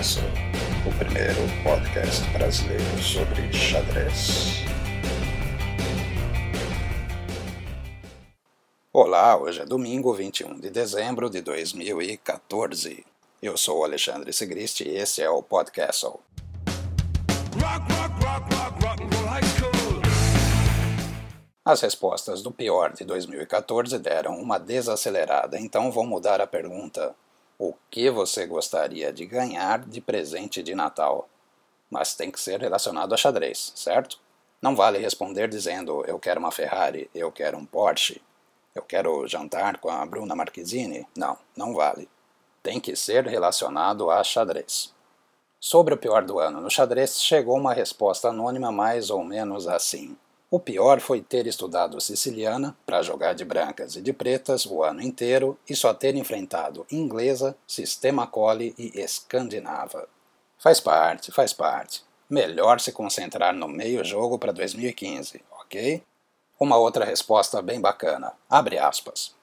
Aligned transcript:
Castle, 0.00 0.24
o 0.88 0.98
primeiro 0.98 1.36
podcast 1.62 2.24
brasileiro 2.30 3.02
sobre 3.02 3.52
xadrez. 3.52 4.64
Olá, 8.90 9.36
hoje 9.36 9.60
é 9.60 9.66
domingo 9.66 10.14
21 10.14 10.58
de 10.58 10.70
dezembro 10.70 11.28
de 11.28 11.42
2014. 11.42 13.04
Eu 13.42 13.58
sou 13.58 13.80
o 13.80 13.84
Alexandre 13.84 14.32
Sigrist 14.32 14.80
e 14.80 14.88
esse 14.88 15.20
é 15.20 15.28
o 15.28 15.42
Podcast. 15.42 16.06
Rock, 16.06 16.22
rock, 17.60 18.24
rock, 18.24 19.00
As 21.62 21.82
respostas 21.82 22.40
do 22.40 22.50
pior 22.50 22.94
de 22.94 23.04
2014 23.04 23.98
deram 23.98 24.40
uma 24.40 24.58
desacelerada, 24.58 25.60
então 25.60 25.92
vou 25.92 26.06
mudar 26.06 26.40
a 26.40 26.46
pergunta 26.46 27.14
o 27.60 27.74
que 27.90 28.08
você 28.08 28.46
gostaria 28.46 29.12
de 29.12 29.26
ganhar 29.26 29.80
de 29.80 30.00
presente 30.00 30.62
de 30.62 30.74
Natal. 30.74 31.28
Mas 31.90 32.14
tem 32.14 32.30
que 32.30 32.40
ser 32.40 32.58
relacionado 32.58 33.12
a 33.12 33.18
xadrez, 33.18 33.74
certo? 33.76 34.18
Não 34.62 34.74
vale 34.74 34.96
responder 34.96 35.46
dizendo 35.46 36.02
eu 36.06 36.18
quero 36.18 36.40
uma 36.40 36.50
Ferrari, 36.50 37.10
eu 37.14 37.30
quero 37.30 37.58
um 37.58 37.66
Porsche, 37.66 38.22
eu 38.74 38.80
quero 38.80 39.28
jantar 39.28 39.76
com 39.76 39.90
a 39.90 40.06
Bruna 40.06 40.34
Marquezine. 40.34 41.06
Não, 41.14 41.36
não 41.54 41.74
vale. 41.74 42.08
Tem 42.62 42.80
que 42.80 42.96
ser 42.96 43.26
relacionado 43.26 44.10
a 44.10 44.24
xadrez. 44.24 44.94
Sobre 45.60 45.92
o 45.92 45.98
pior 45.98 46.24
do 46.24 46.38
ano 46.38 46.62
no 46.62 46.70
xadrez, 46.70 47.22
chegou 47.22 47.58
uma 47.58 47.74
resposta 47.74 48.30
anônima 48.30 48.72
mais 48.72 49.10
ou 49.10 49.22
menos 49.22 49.68
assim. 49.68 50.16
O 50.52 50.58
pior 50.58 50.98
foi 50.98 51.22
ter 51.22 51.46
estudado 51.46 52.00
siciliana 52.00 52.76
para 52.84 53.02
jogar 53.02 53.34
de 53.34 53.44
brancas 53.44 53.94
e 53.94 54.02
de 54.02 54.12
pretas 54.12 54.66
o 54.66 54.82
ano 54.82 55.00
inteiro 55.00 55.56
e 55.68 55.76
só 55.76 55.94
ter 55.94 56.16
enfrentado 56.16 56.84
inglesa, 56.90 57.56
sistema 57.64 58.26
cole 58.26 58.74
e 58.76 59.00
escandinava. 59.00 60.08
Faz 60.58 60.80
parte, 60.80 61.30
faz 61.30 61.52
parte. 61.52 62.02
Melhor 62.28 62.80
se 62.80 62.90
concentrar 62.90 63.54
no 63.54 63.68
meio 63.68 64.04
jogo 64.04 64.40
para 64.40 64.52
2015, 64.52 65.40
ok? 65.60 66.02
Uma 66.58 66.76
outra 66.76 67.04
resposta 67.04 67.62
bem 67.62 67.80
bacana. 67.80 68.32
Abre 68.48 68.76
aspas. 68.76 69.36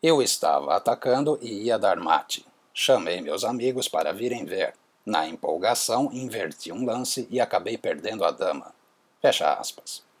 Eu 0.00 0.22
estava 0.22 0.76
atacando 0.76 1.36
e 1.42 1.64
ia 1.64 1.76
dar 1.80 1.96
mate. 1.96 2.46
Chamei 2.72 3.20
meus 3.20 3.42
amigos 3.42 3.88
para 3.88 4.12
virem 4.12 4.44
ver. 4.44 4.74
Na 5.04 5.26
empolgação, 5.26 6.10
inverti 6.12 6.70
um 6.70 6.84
lance 6.84 7.26
e 7.28 7.40
acabei 7.40 7.76
perdendo 7.76 8.24
a 8.24 8.30
dama. 8.30 8.72
Fecha 9.20 9.52
aspas. 9.52 10.13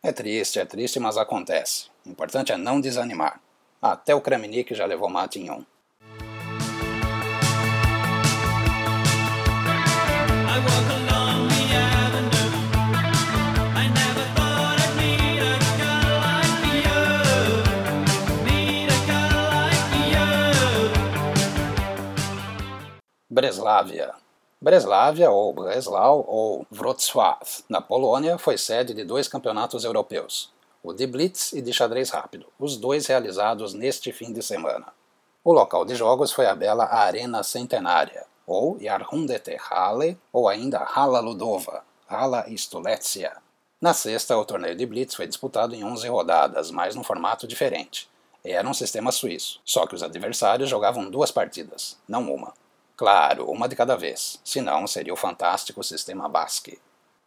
É 0.00 0.12
triste, 0.12 0.60
é 0.60 0.64
triste, 0.64 1.00
mas 1.00 1.16
acontece. 1.16 1.86
O 2.06 2.10
importante 2.10 2.52
é 2.52 2.56
não 2.56 2.80
desanimar. 2.80 3.40
Até 3.82 4.14
o 4.14 4.20
Kramnik 4.20 4.72
já 4.72 4.86
levou 4.86 5.08
mate 5.08 5.40
em 5.40 5.50
um. 5.50 5.64
Breslávia 23.28 24.14
Breslávia, 24.60 25.30
ou 25.30 25.52
Breslau, 25.52 26.24
ou 26.26 26.66
Wrocław, 26.68 27.62
na 27.68 27.80
Polônia, 27.80 28.36
foi 28.38 28.58
sede 28.58 28.92
de 28.92 29.04
dois 29.04 29.28
campeonatos 29.28 29.84
europeus, 29.84 30.52
o 30.82 30.92
de 30.92 31.06
Blitz 31.06 31.52
e 31.52 31.62
de 31.62 31.72
xadrez 31.72 32.10
rápido, 32.10 32.46
os 32.58 32.76
dois 32.76 33.06
realizados 33.06 33.72
neste 33.72 34.10
fim 34.10 34.32
de 34.32 34.42
semana. 34.42 34.86
O 35.44 35.52
local 35.52 35.84
de 35.84 35.94
jogos 35.94 36.32
foi 36.32 36.46
a 36.46 36.56
bela 36.56 36.86
Arena 36.86 37.44
Centenária, 37.44 38.26
ou 38.44 38.76
Jahrhunderte 38.80 39.56
Halle, 39.70 40.18
ou 40.32 40.48
ainda 40.48 40.78
Hala 40.78 41.20
Ludova, 41.20 41.84
Hala 42.08 42.44
Stulecia. 42.56 43.36
Na 43.80 43.94
sexta, 43.94 44.36
o 44.36 44.44
torneio 44.44 44.74
de 44.74 44.84
Blitz 44.84 45.14
foi 45.14 45.28
disputado 45.28 45.72
em 45.72 45.84
11 45.84 46.08
rodadas, 46.08 46.72
mas 46.72 46.96
num 46.96 47.04
formato 47.04 47.46
diferente. 47.46 48.10
Era 48.44 48.68
um 48.68 48.74
sistema 48.74 49.12
suíço, 49.12 49.60
só 49.64 49.86
que 49.86 49.94
os 49.94 50.02
adversários 50.02 50.68
jogavam 50.68 51.08
duas 51.08 51.30
partidas, 51.30 51.96
não 52.08 52.34
uma. 52.34 52.52
Claro, 52.98 53.48
uma 53.48 53.68
de 53.68 53.76
cada 53.76 53.94
vez, 53.94 54.40
senão 54.44 54.84
seria 54.88 55.12
o 55.12 55.16
fantástico 55.16 55.84
sistema 55.84 56.28
Basque. 56.28 56.80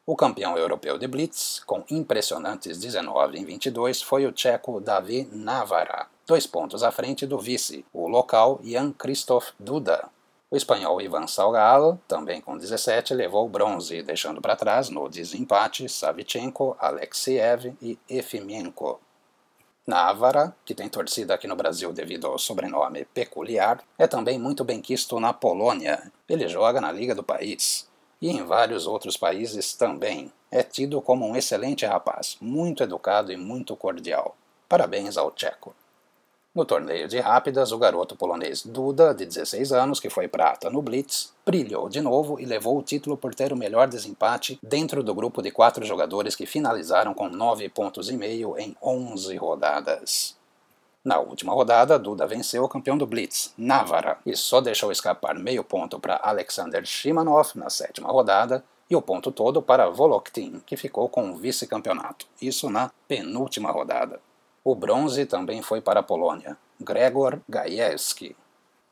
O 0.06 0.18
campeão 0.18 0.58
europeu 0.58 0.98
de 0.98 1.08
Blitz, 1.08 1.64
com 1.66 1.82
impressionantes 1.90 2.78
19 2.78 3.40
em 3.40 3.46
22, 3.46 4.02
foi 4.02 4.26
o 4.26 4.34
tcheco 4.34 4.82
Davi 4.82 5.30
Navara, 5.32 6.08
dois 6.28 6.46
pontos 6.46 6.84
à 6.84 6.92
frente 6.92 7.26
do 7.26 7.40
vice, 7.40 7.86
o 7.94 8.06
local 8.10 8.60
Jan 8.62 8.92
Christoph 8.92 9.52
Duda. 9.58 10.10
O 10.50 10.58
espanhol 10.58 11.02
Ivan 11.02 11.26
Salgado, 11.26 11.98
também 12.06 12.42
com 12.42 12.58
17, 12.58 13.14
levou 13.14 13.46
o 13.46 13.50
bronze, 13.50 14.04
deixando 14.04 14.42
para 14.42 14.58
trás 14.58 14.90
no 14.90 15.08
desempate 15.08 15.88
Savichenko, 15.88 16.76
Alexiev 16.82 17.74
e 17.82 17.98
Efimienko. 18.10 19.00
Návara, 19.86 20.56
que 20.64 20.76
tem 20.76 20.88
torcida 20.88 21.34
aqui 21.34 21.48
no 21.48 21.56
Brasil 21.56 21.92
devido 21.92 22.28
ao 22.28 22.38
sobrenome 22.38 23.06
peculiar, 23.06 23.84
é 23.98 24.06
também 24.06 24.38
muito 24.38 24.64
bem 24.64 24.80
quisto 24.80 25.20
na 25.20 25.34
Polônia. 25.34 26.12
Ele 26.30 26.48
joga 26.48 26.80
na 26.80 26.92
Liga 26.92 27.16
do 27.16 27.24
país. 27.24 27.90
E 28.22 28.30
em 28.30 28.44
vários 28.44 28.86
outros 28.86 29.18
países 29.18 29.74
também. 29.74 30.32
É 30.52 30.62
tido 30.62 31.02
como 31.02 31.26
um 31.26 31.36
excelente 31.36 31.86
rapaz, 31.86 32.38
muito 32.40 32.84
educado 32.84 33.32
e 33.32 33.38
muito 33.38 33.76
cordial. 33.76 34.36
Parabéns 34.70 35.18
ao 35.18 35.32
Tcheco. 35.32 35.74
No 36.54 36.66
torneio 36.66 37.08
de 37.08 37.18
rápidas, 37.18 37.72
o 37.72 37.78
garoto 37.78 38.14
polonês 38.14 38.66
Duda, 38.66 39.14
de 39.16 39.26
16 39.26 39.72
anos, 39.72 40.02
que 40.02 40.10
foi 40.10 40.28
prata 40.28 40.70
no 40.70 40.82
Blitz, 40.82 41.34
brilhou 41.46 41.88
de 41.88 42.02
novo 42.02 42.42
e 42.42 42.46
levou 42.46 42.78
o 42.78 42.84
título 42.84 43.16
por 43.16 43.34
ter 43.34 43.54
o 43.54 43.56
melhor 43.56 43.88
desempate 43.88 44.60
dentro 44.62 45.02
do 45.02 45.16
grupo 45.16 45.42
de 45.42 45.50
quatro 45.50 45.86
jogadores 45.86 46.36
que 46.36 46.46
finalizaram 46.46 47.14
com 47.14 47.30
9 47.30 47.70
pontos 47.70 48.10
e 48.10 48.18
meio 48.18 48.58
em 48.60 48.76
11 48.84 49.34
rodadas. 49.38 50.36
Na 51.06 51.20
última 51.20 51.54
rodada, 51.54 51.98
Duda 51.98 52.28
venceu 52.28 52.66
o 52.66 52.70
campeão 52.70 52.98
do 52.98 53.08
Blitz, 53.08 53.54
Navara, 53.58 54.18
e 54.26 54.36
só 54.36 54.60
deixou 54.60 54.92
escapar 54.92 55.40
meio 55.40 55.64
ponto 55.64 56.02
para 56.02 56.20
Alexander 56.22 56.86
Shimanov 56.86 57.54
na 57.56 57.70
sétima 57.70 58.10
rodada 58.10 58.62
e 58.90 58.96
o 58.96 59.02
ponto 59.02 59.32
todo 59.32 59.62
para 59.62 59.90
Voloktin, 59.90 60.62
que 60.66 60.76
ficou 60.76 61.08
com 61.08 61.32
o 61.32 61.38
vice-campeonato, 61.38 62.28
isso 62.42 62.70
na 62.70 62.92
penúltima 63.08 63.72
rodada. 63.72 64.20
O 64.64 64.76
bronze 64.76 65.26
também 65.26 65.64
foi 65.64 65.82
para 65.82 66.02
a 66.02 66.04
Polônia, 66.04 66.56
Gregor 66.80 67.42
Gajewski. 67.50 68.36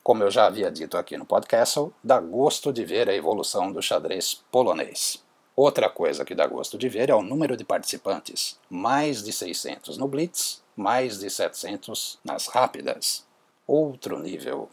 Como 0.02 0.24
eu 0.24 0.32
já 0.32 0.48
havia 0.48 0.72
dito 0.72 0.98
aqui 0.98 1.16
no 1.16 1.26
podcast, 1.26 1.92
dá 2.04 2.20
gosto 2.20 2.74
de 2.74 2.84
ver 2.84 3.08
a 3.08 3.14
evolução 3.14 3.72
do 3.72 3.80
xadrez 3.80 4.44
polonês. 4.52 5.24
Outra 5.56 5.88
coisa 5.88 6.26
que 6.26 6.34
dá 6.34 6.48
gosto 6.48 6.76
de 6.76 6.90
ver 6.90 7.12
é 7.12 7.16
o 7.16 7.22
número 7.22 7.56
de 7.56 7.64
participantes: 7.64 8.58
mais 8.68 9.22
de 9.22 9.32
600 9.32 9.96
no 10.00 10.08
Blitz, 10.08 10.64
mais 10.76 11.20
de 11.20 11.30
700 11.30 12.18
nas 12.24 12.48
rápidas. 12.48 13.24
Outro 13.68 14.18
nível. 14.18 14.70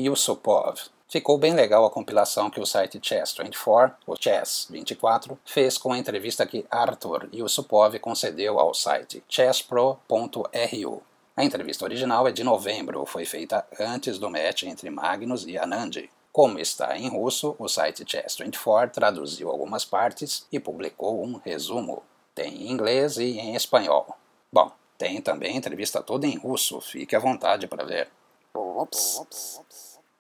Yusupov. 0.04 0.80
Ficou 1.08 1.38
bem 1.38 1.54
legal 1.54 1.86
a 1.86 1.92
compilação 1.92 2.50
que 2.50 2.60
o 2.60 2.66
site 2.66 3.00
Chess24, 3.00 3.94
ou 4.08 4.16
Chess24, 4.16 5.38
fez 5.46 5.78
com 5.78 5.94
a 5.94 5.98
entrevista 5.98 6.46
que 6.46 6.66
Arthur 6.72 7.30
Yusupov 7.32 8.00
concedeu 8.00 8.60
ao 8.60 8.74
site 8.74 9.24
chesspro.ru. 9.30 11.04
A 11.36 11.44
entrevista 11.44 11.86
original 11.86 12.28
é 12.28 12.32
de 12.32 12.44
novembro, 12.44 13.06
foi 13.06 13.26
feita 13.26 13.66
antes 13.80 14.18
do 14.18 14.30
match 14.30 14.64
entre 14.64 14.90
Magnus 14.90 15.46
e 15.46 15.58
Anand. 15.58 16.10
Como 16.32 16.58
está 16.58 16.98
em 16.98 17.10
russo, 17.10 17.56
o 17.60 17.68
site 17.68 18.04
Chess24 18.04 18.90
traduziu 18.90 19.50
algumas 19.50 19.86
partes 19.86 20.48
e 20.52 20.60
publicou 20.60 21.24
um 21.24 21.38
resumo. 21.38 22.02
Tem 22.34 22.64
em 22.64 22.72
inglês 22.72 23.18
e 23.18 23.38
em 23.38 23.56
espanhol. 23.56 24.18
Bom, 24.52 24.72
tem 24.98 25.22
também 25.22 25.56
entrevista 25.56 26.02
toda 26.02 26.26
em 26.26 26.38
russo, 26.38 26.82
fique 26.82 27.16
à 27.16 27.20
vontade 27.20 27.68
para 27.68 27.86
ver. 27.86 28.10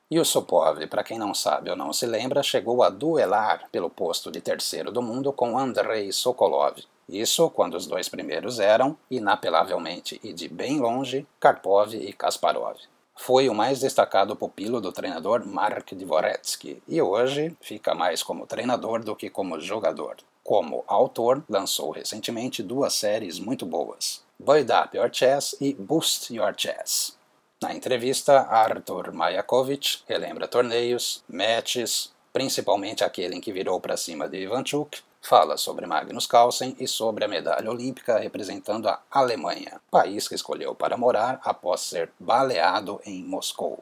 E 0.09 0.19
o 0.19 0.25
Sopov, 0.25 0.85
para 0.87 1.03
quem 1.03 1.17
não 1.17 1.33
sabe 1.33 1.69
ou 1.69 1.75
não 1.75 1.91
se 1.91 2.05
lembra, 2.05 2.43
chegou 2.43 2.83
a 2.83 2.89
duelar 2.89 3.67
pelo 3.71 3.89
posto 3.89 4.31
de 4.31 4.41
terceiro 4.41 4.91
do 4.91 5.01
mundo 5.01 5.33
com 5.33 5.57
Andrei 5.57 6.11
Sokolov. 6.11 6.77
Isso 7.09 7.49
quando 7.49 7.75
os 7.75 7.87
dois 7.87 8.07
primeiros 8.07 8.59
eram, 8.59 8.97
inapelavelmente 9.09 10.19
e 10.23 10.31
de 10.31 10.47
bem 10.47 10.79
longe, 10.79 11.27
Karpov 11.39 11.93
e 11.93 12.13
Kasparov. 12.13 12.77
Foi 13.15 13.49
o 13.49 13.53
mais 13.53 13.79
destacado 13.79 14.35
pupilo 14.35 14.81
do 14.81 14.91
treinador 14.91 15.45
Mark 15.45 15.93
Dvoretsky 15.93 16.81
e 16.87 17.01
hoje 17.01 17.55
fica 17.61 17.93
mais 17.93 18.23
como 18.23 18.47
treinador 18.47 19.03
do 19.03 19.15
que 19.15 19.29
como 19.29 19.59
jogador. 19.59 20.17
Como 20.43 20.83
autor, 20.87 21.43
lançou 21.47 21.91
recentemente 21.91 22.63
duas 22.63 22.93
séries 22.93 23.39
muito 23.39 23.65
boas: 23.65 24.23
Build 24.39 24.71
Up 24.71 24.97
Your 24.97 25.09
Chess 25.11 25.55
e 25.61 25.73
Boost 25.73 26.33
Your 26.33 26.53
Chess. 26.57 27.17
Na 27.63 27.73
entrevista, 27.73 28.41
Arthur 28.41 29.13
Mayakovich 29.13 30.03
relembra 30.05 30.49
torneios, 30.49 31.23
matches, 31.29 32.11
principalmente 32.33 33.05
aquele 33.05 33.37
em 33.37 33.39
que 33.39 33.53
virou 33.53 33.79
para 33.79 33.95
cima 33.95 34.27
de 34.27 34.37
Ivanchuk, 34.37 34.99
fala 35.21 35.55
sobre 35.55 35.85
Magnus 35.85 36.27
Carlsen 36.27 36.75
e 36.77 36.85
sobre 36.89 37.23
a 37.23 37.27
medalha 37.29 37.71
olímpica 37.71 38.19
representando 38.19 38.89
a 38.89 39.01
Alemanha, 39.09 39.79
país 39.89 40.27
que 40.27 40.35
escolheu 40.35 40.75
para 40.75 40.97
morar 40.97 41.39
após 41.41 41.79
ser 41.79 42.11
baleado 42.19 42.99
em 43.05 43.23
Moscou. 43.23 43.81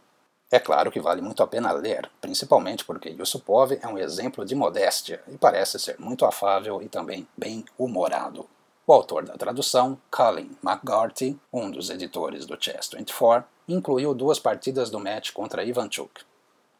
É 0.51 0.59
claro 0.59 0.91
que 0.91 1.01
vale 1.01 1.23
muito 1.23 1.41
a 1.41 1.47
pena 1.47 1.71
ler, 1.71 2.07
principalmente 2.21 2.85
porque 2.85 3.09
Yusupov 3.09 3.79
é 3.81 3.87
um 3.87 3.97
exemplo 3.97 4.45
de 4.45 4.53
modéstia 4.53 5.23
e 5.27 5.39
parece 5.39 5.79
ser 5.79 5.99
muito 5.99 6.23
afável 6.23 6.83
e 6.83 6.87
também 6.87 7.27
bem 7.35 7.65
humorado. 7.79 8.47
O 8.85 8.93
autor 8.93 9.23
da 9.23 9.37
tradução, 9.37 9.97
Colin 10.11 10.57
McGarty, 10.63 11.39
um 11.53 11.71
dos 11.71 11.89
editores 11.89 12.45
do 12.45 12.57
Chess 12.61 12.89
24, 12.93 13.49
incluiu 13.73 14.13
duas 14.13 14.39
partidas 14.39 14.89
do 14.89 14.99
match 14.99 15.31
contra 15.31 15.63
Ivanchuk. 15.63 16.21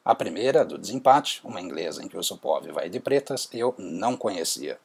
A 0.04 0.16
primeira, 0.16 0.66
do 0.66 0.78
desempate, 0.78 1.42
uma 1.44 1.62
inglesa 1.62 2.04
em 2.04 2.08
que 2.08 2.18
Yusupov 2.18 2.68
vai 2.72 2.90
de 2.90 3.00
pretas, 3.00 3.48
eu 3.54 3.76
não 3.78 4.18
conhecia. 4.18 4.80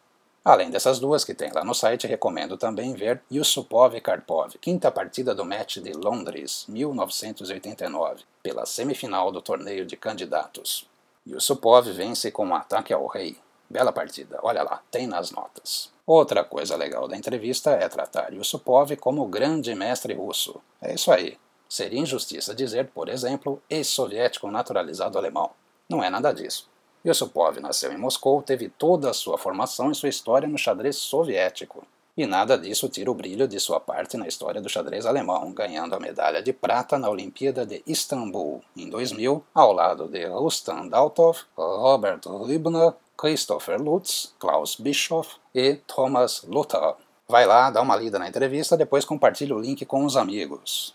Além 0.45 0.71
dessas 0.71 1.01
duas 1.01 1.25
que 1.25 1.35
tem 1.35 1.51
lá 1.51 1.65
no 1.65 1.75
site, 1.75 2.07
recomendo 2.07 2.57
também 2.57 2.95
ver 2.95 3.21
Yusupov 3.33 4.01
Karpov, 4.01 4.57
quinta 4.61 4.93
partida 4.93 5.35
do 5.35 5.45
match 5.45 5.79
de 5.79 5.93
Londres, 5.93 6.67
1989, 6.69 8.23
pela 8.43 8.65
semifinal 8.67 9.33
do 9.33 9.43
torneio 9.43 9.85
de 9.85 9.97
candidatos. 9.97 10.87
Yusupov 11.27 11.91
vence 11.91 12.31
com 12.31 12.47
um 12.47 12.55
ataque 12.55 12.93
ao 12.93 13.07
rei. 13.07 13.37
Bela 13.69 13.93
partida, 13.93 14.39
olha 14.43 14.63
lá, 14.63 14.81
tem 14.91 15.09
nas 15.09 15.33
notas. 15.33 15.91
Outra 16.07 16.45
coisa 16.45 16.77
legal 16.77 17.09
da 17.09 17.17
entrevista 17.17 17.73
é 17.73 17.89
tratar 17.89 18.33
Yusupov 18.33 18.95
como 18.99 19.23
o 19.23 19.29
grande 19.29 19.75
mestre 19.75 20.15
russo. 20.15 20.61
É 20.81 20.95
isso 20.95 21.11
aí. 21.11 21.37
Seria 21.69 22.01
injustiça 22.01 22.55
dizer, 22.55 22.89
por 22.95 23.09
exemplo, 23.09 23.63
ex-soviético 23.69 24.51
naturalizado 24.51 25.19
alemão. 25.19 25.51
Não 25.89 26.03
é 26.03 26.11
nada 26.11 26.33
disso. 26.33 26.69
Yusupov 27.05 27.61
nasceu 27.61 27.93
em 27.93 27.97
Moscou, 27.97 28.43
teve 28.43 28.69
toda 28.69 29.11
a 29.11 29.15
sua 29.15 29.39
formação 29.39 29.91
e 29.91 29.95
sua 29.95 30.09
história 30.09 30.49
no 30.49 30.59
xadrez 30.59 30.97
soviético. 30.97 31.87
E 32.17 32.27
nada 32.27 32.57
disso 32.57 32.89
tira 32.89 33.11
o 33.11 33.15
brilho 33.15 33.47
de 33.47 33.61
sua 33.61 33.79
parte 33.79 34.17
na 34.17 34.27
história 34.27 34.61
do 34.61 34.69
xadrez 34.69 35.05
alemão, 35.05 35.53
ganhando 35.53 35.95
a 35.95 36.01
medalha 36.01 36.43
de 36.43 36.53
prata 36.53 36.99
na 36.99 37.11
Olimpíada 37.11 37.67
de 37.67 37.83
Istambul 37.87 38.63
em 38.75 38.89
2000, 38.89 39.45
ao 39.55 39.73
lado 39.73 40.09
de 40.09 40.25
Rustam 40.25 40.89
Daltov, 40.89 41.41
Robert 41.55 42.21
Ribner, 42.47 42.95
Christopher 43.19 43.81
Lutz, 43.81 44.35
Klaus 44.39 44.77
Bischoff 44.77 45.37
e 45.55 45.75
Thomas 45.87 46.43
Luther. 46.43 46.95
Vai 47.29 47.45
lá, 47.45 47.71
dá 47.71 47.83
uma 47.83 47.97
lida 47.97 48.19
na 48.19 48.29
entrevista, 48.29 48.77
depois 48.77 49.05
compartilhe 49.05 49.53
o 49.53 49.59
link 49.59 49.85
com 49.85 50.05
os 50.05 50.17
amigos. 50.17 50.95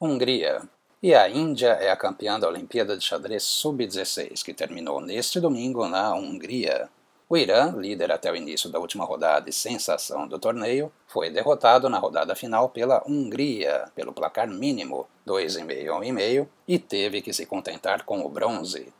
Hungria. 0.00 0.62
E 1.02 1.14
a 1.14 1.28
Índia 1.28 1.68
é 1.68 1.90
a 1.90 1.96
campeã 1.96 2.38
da 2.38 2.48
Olimpíada 2.48 2.96
de 2.96 3.04
Xadrez 3.04 3.44
Sub-16, 3.44 4.42
que 4.42 4.52
terminou 4.52 5.00
neste 5.00 5.40
domingo 5.40 5.88
na 5.88 6.14
Hungria. 6.14 6.88
O 7.30 7.36
Irã, 7.36 7.74
líder 7.76 8.10
até 8.10 8.32
o 8.32 8.36
início 8.36 8.70
da 8.70 8.78
última 8.78 9.04
rodada 9.04 9.50
e 9.50 9.52
sensação 9.52 10.26
do 10.26 10.38
torneio, 10.38 10.90
foi 11.06 11.28
derrotado 11.28 11.88
na 11.88 11.98
rodada 11.98 12.34
final 12.34 12.70
pela 12.70 13.02
Hungria, 13.06 13.90
pelo 13.94 14.14
placar 14.14 14.48
mínimo, 14.48 15.06
2,5 15.26 15.94
a 15.94 16.00
1,5, 16.00 16.48
e 16.66 16.78
teve 16.78 17.20
que 17.20 17.34
se 17.34 17.44
contentar 17.44 18.04
com 18.04 18.24
o 18.24 18.28
bronze. 18.30 18.92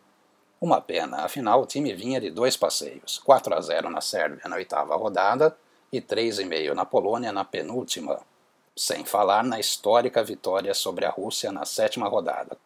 Uma 0.60 0.80
pena, 0.80 1.24
afinal 1.24 1.62
o 1.62 1.66
time 1.66 1.94
vinha 1.94 2.20
de 2.20 2.30
dois 2.30 2.56
passeios, 2.56 3.18
4 3.24 3.54
a 3.54 3.60
0 3.60 3.88
na 3.88 4.02
Sérvia 4.02 4.46
na 4.46 4.56
oitava 4.56 4.94
rodada 4.94 5.56
e 5.90 6.00
3,5 6.00 6.74
na 6.74 6.84
Polônia 6.84 7.32
na 7.32 7.44
penúltima 7.44 8.20
sem 8.78 9.04
falar 9.04 9.42
na 9.42 9.58
histórica 9.58 10.22
vitória 10.22 10.72
sobre 10.72 11.04
a 11.04 11.10
Rússia 11.10 11.50
na 11.50 11.64
sétima 11.64 12.06
rodada. 12.08 12.56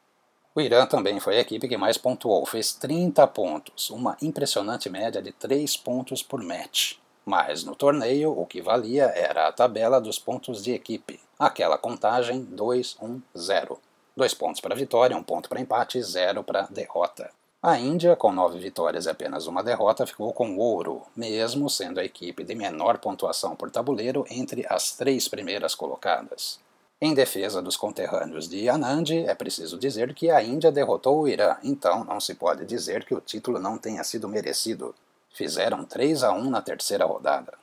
O 0.55 0.61
Irã 0.61 0.85
também 0.85 1.19
foi 1.19 1.39
a 1.39 1.41
equipe 1.41 1.67
que 1.67 1.79
mais 1.79 1.97
pontuou, 1.97 2.45
fez 2.45 2.75
30 2.75 3.27
pontos, 3.29 3.89
uma 3.89 4.19
impressionante 4.21 4.91
média 4.91 5.23
de 5.23 5.33
3 5.33 5.79
pontos 5.79 6.23
por 6.23 6.43
match. 6.43 6.97
Mas 7.25 7.65
no 7.65 7.75
torneio 7.75 8.39
o 8.39 8.45
que 8.45 8.61
valia 8.61 9.05
era 9.15 9.49
a 9.49 9.53
tabela 9.53 9.99
dos 9.99 10.19
pontos 10.19 10.63
de 10.63 10.73
equipe, 10.73 11.19
aquela 11.39 11.79
contagem 11.79 12.45
2-1-0. 12.45 13.79
Dois 14.15 14.35
pontos 14.35 14.61
para 14.61 14.75
vitória, 14.75 15.17
um 15.17 15.23
ponto 15.23 15.49
para 15.49 15.61
empate 15.61 16.03
zero 16.03 16.45
para 16.45 16.69
derrota. 16.71 17.31
A 17.63 17.79
Índia, 17.79 18.15
com 18.15 18.31
nove 18.31 18.59
vitórias 18.59 19.07
e 19.07 19.11
apenas 19.11 19.47
uma 19.47 19.63
derrota, 19.63 20.07
ficou 20.07 20.35
com 20.35 20.59
ouro, 20.59 21.03
mesmo 21.17 21.71
sendo 21.71 21.99
a 21.99 22.05
equipe 22.05 22.45
de 22.45 22.55
menor 22.55 22.99
pontuação 22.99 23.57
por 23.57 23.71
tabuleiro 23.71 24.27
entre 24.29 24.67
as 24.69 24.93
três 24.97 25.29
primeiras 25.29 25.75
colocadas. 25.75 26.61
Em 27.05 27.15
defesa 27.15 27.61
dos 27.61 27.77
conterrâneos 27.77 28.49
de 28.49 28.69
Anand, 28.69 29.11
é 29.27 29.35
preciso 29.35 29.77
dizer 29.77 30.15
que 30.15 30.31
a 30.31 30.41
Índia 30.41 30.71
derrotou 30.71 31.21
o 31.21 31.27
Irã, 31.27 31.57
então 31.65 32.05
não 32.05 32.21
se 32.21 32.33
pode 32.33 32.65
dizer 32.65 33.05
que 33.05 33.13
o 33.13 33.21
título 33.21 33.59
não 33.59 33.77
tenha 33.77 34.05
sido 34.05 34.29
merecido. 34.29 34.95
Fizeram 35.35 35.85
3 35.85 36.23
a 36.23 36.33
1 36.33 36.49
na 36.49 36.63
terceira 36.63 37.05
rodada. 37.05 37.55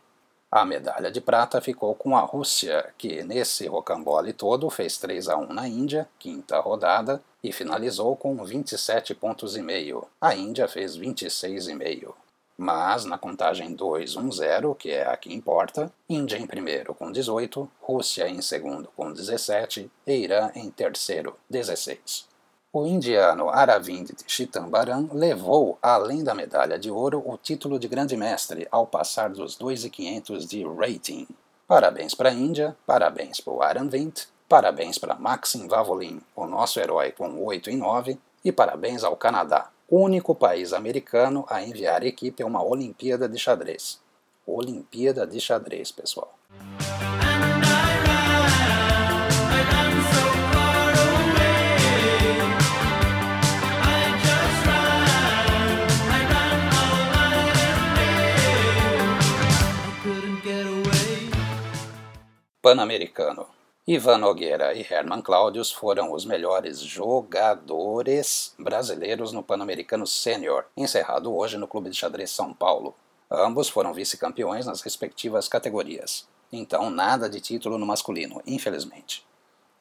A 0.52 0.66
medalha 0.66 1.10
de 1.10 1.22
prata 1.22 1.62
ficou 1.62 1.96
com 1.96 2.18
a 2.18 2.20
Rússia, 2.20 2.94
que 2.98 3.24
nesse 3.24 3.66
rocambole 3.66 4.34
todo 4.34 4.70
fez 4.70 4.98
3 4.98 5.30
a 5.30 5.38
1 5.38 5.54
na 5.54 5.70
Índia, 5.70 6.06
quinta 6.20 6.60
rodada, 6.60 7.24
e 7.42 7.54
finalizou 7.54 8.18
com 8.18 8.44
27 8.44 9.16
pontos 9.16 9.56
e 9.56 9.62
meio. 9.62 10.06
A 10.20 10.36
Índia 10.36 10.68
fez 10.68 10.98
26,5. 10.98 12.14
Mas 12.62 13.06
na 13.06 13.18
contagem 13.18 13.74
2-1-0, 13.74 14.76
que 14.76 14.92
é 14.92 15.08
a 15.08 15.16
que 15.16 15.34
importa, 15.34 15.90
Índia 16.10 16.36
em 16.36 16.46
primeiro 16.46 16.94
com 16.94 17.10
18, 17.10 17.72
Rússia 17.80 18.28
em 18.28 18.42
segundo 18.42 18.90
com 18.98 19.14
17 19.14 19.90
e 20.06 20.14
Irã 20.14 20.52
em 20.54 20.70
terceiro, 20.70 21.38
16. 21.50 22.28
O 22.74 22.86
indiano 22.86 23.48
Aravind 23.48 24.10
Chitambaram 24.28 25.10
levou, 25.14 25.80
além 25.82 26.22
da 26.22 26.36
medalha 26.36 26.78
de 26.78 26.92
ouro, 26.92 27.24
o 27.26 27.38
título 27.38 27.80
de 27.80 27.88
grande 27.88 28.18
mestre 28.18 28.68
ao 28.70 28.86
passar 28.86 29.30
dos 29.30 29.58
2.500 29.58 30.46
de 30.46 30.66
rating. 30.66 31.30
Parabéns 31.66 32.14
para 32.14 32.28
a 32.28 32.34
Índia, 32.34 32.76
parabéns 32.86 33.40
para 33.40 33.54
o 33.54 33.62
Aravind, 33.62 34.24
parabéns 34.50 34.98
para 34.98 35.16
Maxim 35.16 35.66
Vavolin, 35.66 36.22
o 36.36 36.46
nosso 36.46 36.78
herói 36.78 37.14
com 37.14 37.42
8 37.42 37.70
em 37.70 37.78
9, 37.78 38.20
e 38.44 38.52
parabéns 38.52 39.06
ao 39.06 39.16
Canadá, 39.16 39.70
único 39.90 40.36
país 40.36 40.72
americano 40.72 41.46
a 41.50 41.64
enviar 41.64 42.06
equipe 42.06 42.44
a 42.44 42.46
uma 42.46 42.64
Olimpíada 42.64 43.28
de 43.28 43.40
xadrez. 43.40 44.00
Olimpíada 44.46 45.26
de 45.26 45.40
xadrez, 45.40 45.92
pessoal. 45.92 46.38
Pan-Americano. 62.62 63.59
Ivan 63.92 64.20
Nogueira 64.20 64.76
e 64.76 64.86
Herman 64.88 65.20
Claudius 65.20 65.72
foram 65.72 66.14
os 66.14 66.24
melhores 66.24 66.80
jogadores 66.80 68.54
brasileiros 68.60 69.34
no 69.34 69.42
Pan-Americano 69.42 70.06
Sênior, 70.06 70.66
encerrado 70.78 71.36
hoje 71.36 71.58
no 71.58 71.68
Clube 71.68 71.90
de 71.90 71.98
Xadrez 71.98 72.30
São 72.30 72.54
Paulo. 72.54 72.94
Ambos 73.32 73.68
foram 73.68 73.92
vice-campeões 73.92 74.68
nas 74.68 74.82
respectivas 74.82 75.48
categorias. 75.48 76.28
Então, 76.54 76.92
nada 76.92 77.28
de 77.28 77.42
título 77.42 77.80
no 77.80 77.86
masculino, 77.88 78.44
infelizmente. 78.46 79.26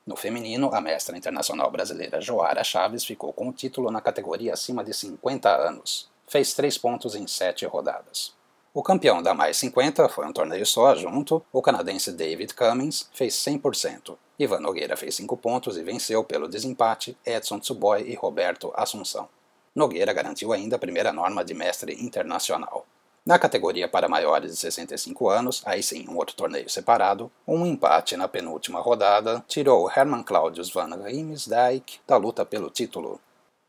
No 0.07 0.17
feminino, 0.17 0.75
a 0.75 0.81
mestra 0.81 1.19
internacional 1.19 1.71
brasileira 1.71 2.19
Joara 2.19 2.65
Chaves 2.65 3.05
ficou 3.05 3.31
com 3.35 3.51
o 3.51 3.53
título 3.53 3.91
na 3.91 4.01
categoria 4.01 4.55
acima 4.55 4.83
de 4.83 4.95
50 4.95 5.55
anos. 5.55 6.09
Fez 6.27 6.55
três 6.55 6.79
pontos 6.79 7.15
em 7.15 7.27
sete 7.27 7.67
rodadas. 7.67 8.38
O 8.75 8.83
campeão 8.83 9.23
da 9.23 9.33
Mais 9.33 9.57
50 9.57 10.09
foi 10.11 10.27
um 10.27 10.33
torneio 10.33 10.67
só, 10.67 10.95
junto. 10.95 11.43
O 11.53 11.63
canadense 11.63 12.13
David 12.13 12.55
Cummings 12.55 13.09
fez 13.15 13.35
100%. 13.35 14.17
Ivan 14.39 14.61
Nogueira 14.61 14.97
fez 14.97 15.15
5 15.17 15.37
pontos 15.39 15.79
e 15.79 15.83
venceu 15.83 16.23
pelo 16.23 16.47
desempate 16.47 17.17
Edson 17.25 17.59
Tsuboy 17.59 18.03
e 18.03 18.15
Roberto 18.15 18.71
Assunção. 18.77 19.29
Nogueira 19.75 20.13
garantiu 20.13 20.53
ainda 20.53 20.77
a 20.77 20.79
primeira 20.79 21.13
norma 21.13 21.45
de 21.45 21.55
mestre 21.55 21.95
internacional. 22.05 22.87
Na 23.25 23.39
categoria 23.39 23.89
para 23.89 24.09
maiores 24.09 24.53
de 24.53 24.57
65 24.57 25.29
anos, 25.29 25.63
aí 25.65 25.83
sim 25.83 26.07
um 26.09 26.17
outro 26.17 26.37
torneio 26.37 26.69
separado, 26.71 27.31
um 27.47 27.67
empate 27.67 28.17
na 28.17 28.29
penúltima 28.29 28.81
rodada 28.81 29.45
tirou 29.47 29.91
Herman 29.91 30.23
Claudius 30.23 30.71
van 30.71 30.95
Riemsdijk 30.95 32.01
da 32.07 32.17
luta 32.17 32.45
pelo 32.45 32.71
título. 32.71 33.21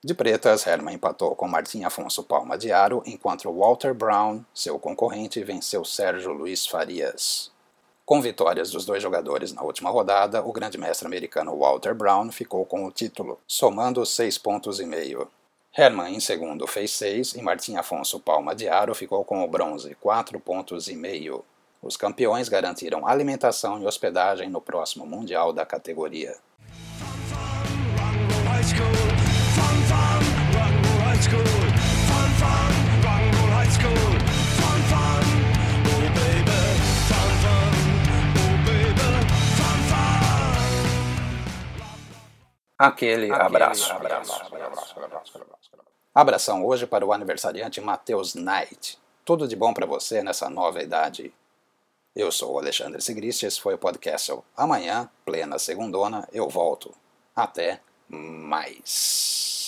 De 0.02 0.14
pretas, 0.14 0.66
Herman 0.66 0.96
empatou 0.96 1.36
com 1.36 1.46
Martim 1.46 1.84
Afonso 1.84 2.24
Palma 2.24 2.58
de 2.58 2.72
Aro, 2.72 3.04
enquanto 3.06 3.52
Walter 3.52 3.94
Brown, 3.94 4.46
seu 4.54 4.80
concorrente, 4.80 5.44
venceu 5.44 5.84
Sérgio 5.84 6.32
Luiz 6.32 6.66
Farias. 6.66 7.52
Com 8.06 8.22
vitórias 8.22 8.72
dos 8.72 8.86
dois 8.86 9.04
jogadores 9.04 9.52
na 9.52 9.62
última 9.62 9.90
rodada, 9.90 10.42
o 10.42 10.54
grande 10.54 10.78
mestre 10.78 11.06
americano 11.06 11.54
Walter 11.58 11.94
Brown 11.94 12.32
ficou 12.32 12.66
com 12.66 12.86
o 12.86 12.92
título, 12.92 13.42
somando 13.46 14.06
seis 14.06 14.38
pontos 14.38 14.80
e 14.80 14.86
meio. 14.86 15.28
Herman 15.78 16.16
em 16.16 16.20
segundo 16.22 16.66
fez 16.66 16.92
seis 16.92 17.34
e 17.34 17.42
Martim 17.42 17.76
Afonso 17.76 18.22
Palma 18.22 18.56
de 18.56 18.70
Aro 18.70 18.96
ficou 18.96 19.26
com 19.26 19.44
o 19.44 19.48
bronze, 19.50 19.96
quatro 19.96 20.40
pontos 20.40 20.88
e 20.88 20.96
meio. 20.96 21.44
Os 21.82 21.98
campeões 21.98 22.48
garantiram 22.48 23.06
alimentação 23.06 23.82
e 23.82 23.86
hospedagem 23.86 24.50
no 24.50 24.62
próximo 24.62 25.06
Mundial 25.06 25.52
da 25.52 25.66
categoria. 25.66 26.38
Aquele, 42.80 43.30
abraço. 43.30 43.92
abraço, 43.92 44.34
abraço, 44.42 44.96
Abração 46.16 46.66
hoje 46.66 46.88
para 46.88 47.06
o 47.06 47.12
aniversariante 47.12 47.82
Matheus 47.82 48.36
Knight. 48.36 48.98
Tudo 49.26 49.50
de 49.50 49.56
bom 49.58 49.74
para 49.74 49.86
você 49.86 50.24
nessa 50.24 50.50
nova 50.50 50.82
idade. 50.82 51.34
Eu 52.16 52.32
sou 52.32 52.54
o 52.54 52.58
Alexandre 52.58 53.02
Sigrist, 53.02 53.44
esse 53.44 53.60
foi 53.60 53.74
o 53.74 53.78
podcast. 53.78 54.34
Amanhã, 54.56 55.10
plena 55.26 55.60
segundona, 55.60 56.26
eu 56.32 56.48
volto. 56.48 56.96
Até 57.36 57.82
mais. 58.08 59.59